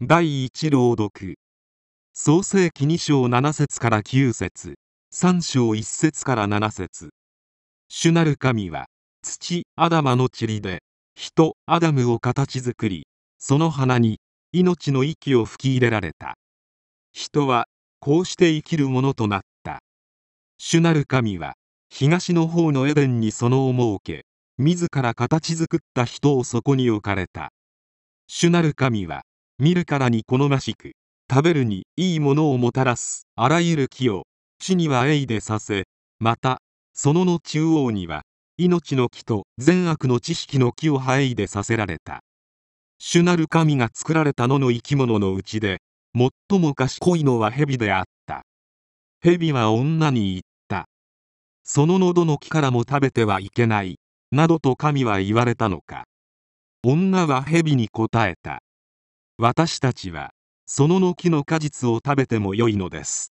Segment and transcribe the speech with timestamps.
[0.00, 1.36] 第一朗読。
[2.12, 4.74] 創世記2章7節から9節。
[5.14, 7.10] 3章1節から7節。
[7.88, 8.86] 主なる神は
[9.22, 10.82] 土アダマの塵で
[11.14, 13.06] 人アダムを形作り
[13.38, 14.18] その花に
[14.52, 16.34] 命の息を吹き入れられた。
[17.12, 17.66] 人は
[18.00, 19.78] こうして生きるものとなった。
[20.58, 21.54] 主なる神は
[21.88, 24.26] 東の方のエデンにそのを設け
[24.58, 27.52] 自ら形作った人をそこに置かれた。
[28.26, 29.22] 主なる神は
[29.58, 30.92] 見るからに好ましく
[31.30, 34.24] 食べるにいいものをもたらすあらゆる木を
[34.58, 35.84] 地には栄でさせ
[36.18, 36.60] また
[36.92, 38.22] そのの中央には
[38.56, 42.20] 命の木と善悪の知識の木を生えいでさせられた。
[43.00, 45.78] 主なる神が作られた野の生き物のうちで
[46.14, 48.42] 最も賢いのは蛇であった。
[49.20, 50.86] 蛇は女に言った。
[51.64, 53.98] その喉の木からも食べてはいけない。
[54.30, 56.04] などと神は言われたのか。
[56.84, 58.60] 女は蛇に答えた。
[59.36, 60.30] 私たちは
[60.64, 63.32] そのの木の果実を食べてもよいのです。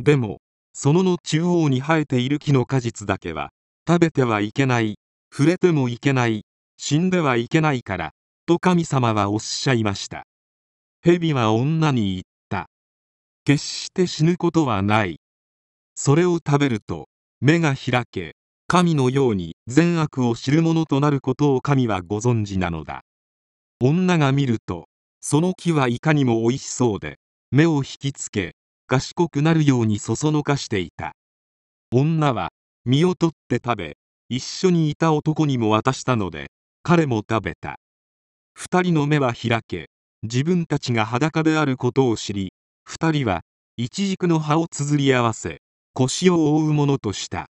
[0.00, 0.40] でも
[0.72, 3.50] そのの中央に生えている木の果実だけは
[3.86, 4.96] 食べてはいけない。
[5.32, 6.44] 触れてもいけない。
[6.76, 8.10] 死んではいけないから。
[8.46, 10.24] と神様はおっしゃいました。
[11.02, 12.68] 蛇は女に言った。
[13.44, 15.20] 決して死ぬことはない。
[15.94, 17.08] それを食べると
[17.40, 18.34] 目が開け
[18.66, 23.02] 神のように善悪を知る者となることを神はご存知なのだ。
[23.80, 24.86] 女が見ると
[25.22, 27.18] その木はいかにも美味しそうで
[27.52, 28.54] 目を引きつけ
[28.88, 31.12] 賢くなるようにそそのかしていた。
[31.92, 32.50] 女は
[32.84, 33.96] 実を取って食べ
[34.28, 36.50] 一緒にいた男にも渡したので
[36.82, 37.76] 彼も食べた。
[38.54, 39.88] 二人の目は開け
[40.24, 42.52] 自分たちが裸であることを知り
[42.84, 43.42] 二人は
[43.76, 45.60] イチジクの葉をつづり合わせ
[45.94, 47.46] 腰を覆うものとした。